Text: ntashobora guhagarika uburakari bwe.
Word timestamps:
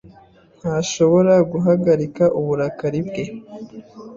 ntashobora 0.59 1.33
guhagarika 1.51 2.23
uburakari 2.39 2.99
bwe. 3.07 3.23